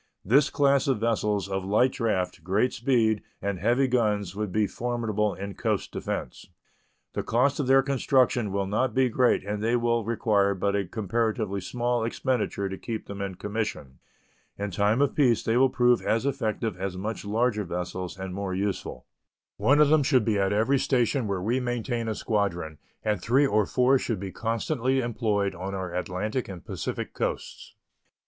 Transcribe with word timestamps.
This 0.25 0.49
class 0.49 0.87
of 0.87 0.99
vessels 0.99 1.47
of 1.47 1.63
light 1.63 1.91
draft, 1.91 2.43
great 2.43 2.73
speed, 2.73 3.21
and 3.39 3.59
heavy 3.59 3.87
guns 3.87 4.35
would 4.35 4.51
be 4.51 4.65
formidable 4.65 5.35
in 5.35 5.53
coast 5.53 5.91
defense. 5.91 6.47
The 7.13 7.21
cost 7.21 7.59
of 7.59 7.67
their 7.67 7.83
construction 7.83 8.51
will 8.51 8.65
not 8.65 8.95
be 8.95 9.09
great 9.09 9.43
and 9.43 9.61
they 9.63 9.75
will 9.75 10.03
require 10.03 10.55
but 10.55 10.75
a 10.75 10.85
comparatively 10.87 11.61
small 11.61 12.03
expenditure 12.03 12.67
to 12.67 12.79
keep 12.79 13.05
them 13.05 13.21
in 13.21 13.35
commission. 13.35 13.99
In 14.57 14.71
time 14.71 15.03
of 15.03 15.13
peace 15.13 15.43
they 15.43 15.55
will 15.55 15.69
prove 15.69 16.01
as 16.01 16.25
effective 16.25 16.75
as 16.77 16.97
much 16.97 17.23
larger 17.23 17.63
vessels 17.63 18.17
and 18.17 18.33
more 18.33 18.55
useful. 18.55 19.05
One 19.57 19.79
of 19.79 19.89
them 19.89 20.01
should 20.01 20.25
be 20.25 20.39
at 20.39 20.51
every 20.51 20.79
station 20.79 21.27
where 21.27 21.43
we 21.43 21.59
maintain 21.59 22.07
a 22.07 22.15
squadron, 22.15 22.79
and 23.03 23.21
three 23.21 23.45
or 23.45 23.67
four 23.67 23.99
should 23.99 24.19
be 24.19 24.31
constantly 24.31 24.99
employed 24.99 25.53
on 25.53 25.75
our 25.75 25.93
Atlantic 25.93 26.49
and 26.49 26.65
Pacific 26.65 27.13
coasts. 27.13 27.75